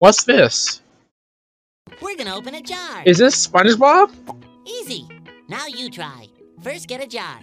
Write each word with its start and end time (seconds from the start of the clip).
What's 0.00 0.22
this? 0.22 0.80
We're 2.00 2.16
gonna 2.16 2.36
open 2.36 2.54
a 2.54 2.62
jar. 2.62 3.02
Is 3.04 3.18
this 3.18 3.44
SpongeBob? 3.44 4.12
Easy. 4.64 5.08
Now 5.48 5.66
you 5.66 5.90
try. 5.90 6.28
First, 6.62 6.86
get 6.86 7.02
a 7.02 7.06
jar. 7.08 7.40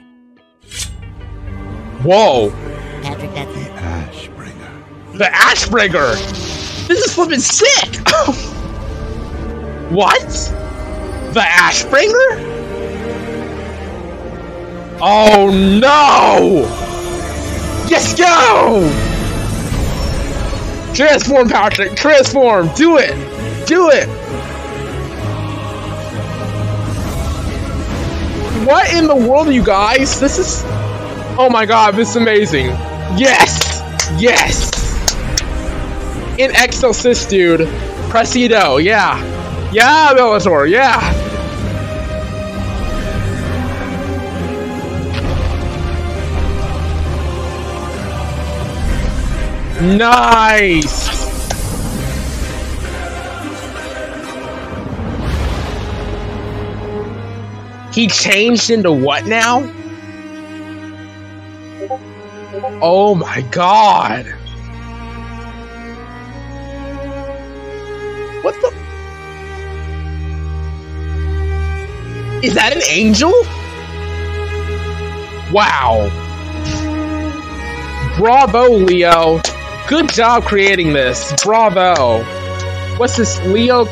Whoa. 2.02 2.52
Patrick, 3.04 3.34
that's 3.34 3.54
The 3.54 3.60
Ashbringer. 3.72 5.18
The 5.18 5.26
Ashbringer! 5.26 6.16
This 6.88 7.00
is 7.06 7.14
flipping 7.14 7.40
sick! 7.40 8.08
what? 9.92 10.30
The 11.34 11.42
Ashbringer? 11.42 12.40
Oh 15.02 15.52
no! 15.82 16.62
Yes, 17.90 18.18
go! 18.18 19.05
Transform, 20.96 21.50
Patrick! 21.50 21.94
Transform! 21.96 22.70
Do 22.74 22.98
it! 22.98 23.14
Do 23.68 23.90
it! 23.90 24.08
What 28.66 28.94
in 28.94 29.08
the 29.08 29.16
world, 29.16 29.54
you 29.54 29.62
guys? 29.62 30.22
This 30.22 30.40
is... 30.40 30.64
Oh 31.38 31.50
my 31.52 31.66
god, 31.66 31.96
this 31.96 32.12
is 32.12 32.16
amazing. 32.16 32.68
Yes! 33.18 33.82
Yes! 34.18 34.72
In 36.40 36.52
Exosys, 36.52 37.30
dude. 37.30 37.68
Presido, 38.10 38.82
yeah. 38.82 39.22
Yeah, 39.74 40.14
Bellator, 40.14 40.70
yeah. 40.70 41.25
Nice! 49.82 51.06
He 57.94 58.08
changed 58.08 58.70
into 58.70 58.94
what 58.94 59.26
now? 59.26 59.70
Oh 62.82 63.16
my 63.16 63.42
god! 63.52 64.26
What 68.44 68.56
the? 68.62 68.74
Is 72.46 72.54
that 72.54 72.74
an 72.74 72.82
angel? 72.90 73.34
Wow. 75.52 76.10
Bravo, 78.18 78.70
Leo. 78.70 79.42
Good 79.88 80.10
job 80.10 80.46
creating 80.46 80.94
this. 80.94 81.32
Bravo. 81.44 82.24
What's 82.98 83.18
this, 83.18 83.40
Leo 83.46 83.86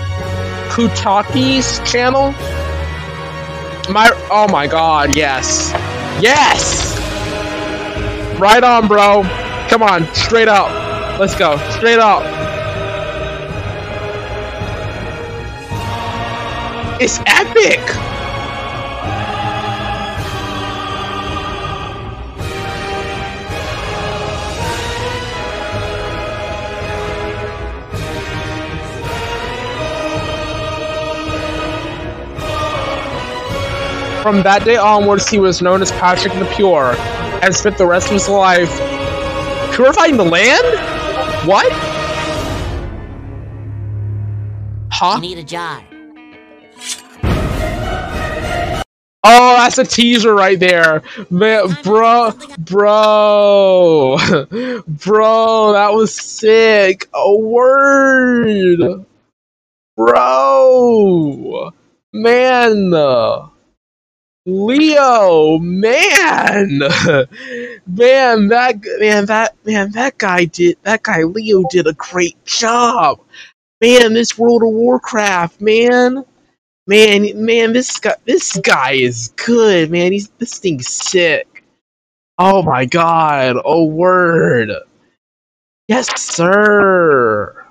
Kutaki's 0.74 1.80
channel? 1.90 2.32
My, 3.92 4.10
oh 4.32 4.48
my 4.50 4.66
god, 4.66 5.16
yes. 5.16 5.72
Yes! 6.20 6.98
Right 8.40 8.64
on, 8.64 8.88
bro. 8.88 9.22
Come 9.70 9.84
on, 9.84 10.12
straight 10.16 10.48
up. 10.48 11.20
Let's 11.20 11.36
go, 11.36 11.58
straight 11.78 12.00
up. 12.00 12.24
It's 17.00 17.20
epic! 17.28 18.13
From 34.24 34.42
that 34.44 34.64
day 34.64 34.78
onwards, 34.78 35.30
he 35.30 35.38
was 35.38 35.62
known 35.62 35.82
as 35.82 35.92
Patrick 35.92 36.32
the 36.36 36.46
Pure, 36.56 36.96
and 37.44 37.54
spent 37.54 37.78
the 37.78 37.86
rest 37.86 38.08
of 38.08 38.14
his 38.14 38.30
life 38.30 38.72
purifying 39.74 40.16
the 40.16 40.24
land? 40.24 40.64
What? 41.46 41.70
Huh? 44.90 45.16
you 45.16 45.22
need 45.22 45.40
a 45.40 45.44
jar. 45.44 45.84
Oh, 49.26 49.56
that's 49.58 49.78
a 49.78 49.84
teaser 49.84 50.34
right 50.34 50.58
there. 50.58 51.02
Man, 51.30 51.76
bro, 51.84 52.32
bro, 52.60 54.18
bro, 54.88 55.74
that 55.74 55.94
was 55.94 56.16
sick. 56.16 57.10
A 57.14 57.36
word. 57.36 59.06
Bro, 59.98 61.74
man. 62.14 62.94
Leo, 64.46 65.58
man, 65.60 66.80
man, 66.80 68.48
that 68.50 68.82
man, 69.00 69.26
that 69.28 69.56
man, 69.66 69.92
that 69.92 70.18
guy 70.18 70.44
did 70.46 70.78
that 70.84 71.02
guy 71.02 71.24
Leo 71.24 71.64
did 71.72 71.88
a 71.88 71.94
great 71.94 72.44
job. 72.44 73.22
Man, 73.80 74.14
this 74.14 74.38
World 74.38 74.64
of 74.64 74.70
Warcraft, 74.74 75.62
man, 75.62 76.26
man, 76.88 77.46
man, 77.46 77.72
this 77.72 77.98
guy, 78.00 78.16
this 78.26 78.58
guy 78.58 78.94
is 78.94 79.30
good, 79.38 79.90
man. 79.90 80.12
He's 80.12 80.28
this 80.32 80.60
thing's 80.60 80.90
sick. 80.90 81.64
Oh 82.38 82.62
my 82.64 82.84
god, 82.84 83.56
oh 83.64 83.86
word, 83.86 84.72
yes 85.88 86.22
sir, 86.22 87.66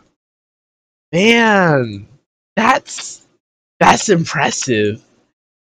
man, 1.13 2.09
that's 2.57 3.27
that's 3.79 4.09
impressive 4.09 5.05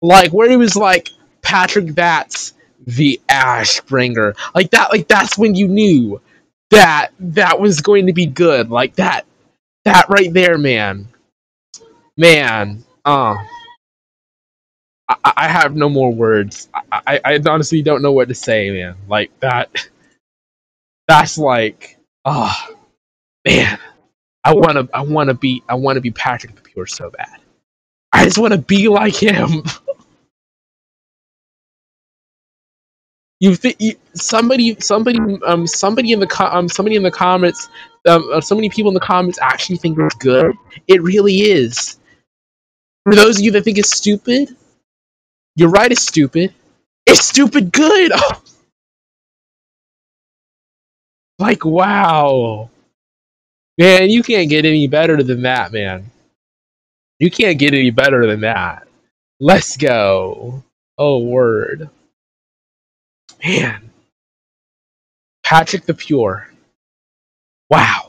like 0.01 0.31
where 0.31 0.49
he 0.49 0.57
was 0.57 0.75
like 0.75 1.09
Patrick 1.41 1.93
Batts 1.93 2.53
the 2.85 3.19
Ashbringer. 3.29 4.35
Like 4.55 4.71
that 4.71 4.91
like 4.91 5.07
that's 5.07 5.37
when 5.37 5.55
you 5.55 5.67
knew 5.67 6.21
that 6.71 7.09
that 7.19 7.59
was 7.59 7.81
going 7.81 8.07
to 8.07 8.13
be 8.13 8.25
good. 8.25 8.69
Like 8.69 8.95
that 8.95 9.25
that 9.85 10.09
right 10.09 10.31
there, 10.33 10.57
man. 10.57 11.09
Man. 12.15 12.83
Uh 13.05 13.35
I, 15.09 15.33
I 15.37 15.47
have 15.47 15.75
no 15.75 15.87
more 15.89 16.13
words. 16.13 16.67
I, 16.73 17.01
I, 17.07 17.21
I 17.25 17.39
honestly 17.49 17.81
don't 17.81 18.01
know 18.01 18.11
what 18.11 18.27
to 18.27 18.35
say, 18.35 18.69
man. 18.71 18.95
Like 19.07 19.37
that 19.39 19.89
that's 21.07 21.37
like 21.37 21.97
oh 22.25 22.55
man. 23.45 23.79
I 24.43 24.53
wanna 24.53 24.87
I 24.93 25.01
wanna 25.01 25.33
be 25.33 25.63
I 25.67 25.75
wanna 25.75 25.99
be 26.01 26.11
Patrick 26.11 26.55
the 26.55 26.61
Pure 26.61 26.87
so 26.87 27.09
bad. 27.09 27.39
I 28.13 28.23
just 28.23 28.37
wanna 28.37 28.57
be 28.57 28.87
like 28.87 29.15
him. 29.15 29.63
you 33.39 33.55
think 33.55 33.77
somebody 34.13 34.75
somebody 34.79 35.19
um 35.45 35.67
somebody 35.67 36.11
in 36.13 36.19
the 36.19 36.27
co- 36.27 36.47
um 36.47 36.67
somebody 36.69 36.95
in 36.95 37.03
the 37.03 37.11
comments 37.11 37.69
um 38.07 38.27
uh, 38.33 38.41
so 38.41 38.55
many 38.55 38.69
people 38.69 38.89
in 38.89 38.95
the 38.95 38.99
comments 38.99 39.39
actually 39.41 39.77
think 39.77 39.97
it's 39.99 40.15
good. 40.15 40.53
It 40.87 41.01
really 41.03 41.37
is. 41.41 41.99
For 43.05 43.15
those 43.15 43.39
of 43.39 43.45
you 43.45 43.51
that 43.51 43.63
think 43.63 43.77
it's 43.79 43.95
stupid 43.95 44.55
you're 45.55 45.69
right 45.69 45.91
it's 45.91 46.03
stupid. 46.07 46.53
It's 47.07 47.25
stupid 47.25 47.71
good! 47.73 48.11
Like 51.39 51.65
wow. 51.65 52.69
Man 53.77 54.09
you 54.09 54.23
can't 54.23 54.49
get 54.49 54.65
any 54.65 54.87
better 54.87 55.23
than 55.23 55.43
that 55.43 55.71
man. 55.71 56.11
You 57.19 57.31
can't 57.31 57.59
get 57.59 57.73
any 57.73 57.91
better 57.91 58.27
than 58.27 58.41
that. 58.41 58.87
Let's 59.39 59.77
go. 59.77 60.63
Oh 60.97 61.19
word 61.19 61.89
Man. 63.43 63.91
Patrick 65.43 65.85
the 65.85 65.93
Pure. 65.93 66.49
Wow. 67.69 68.06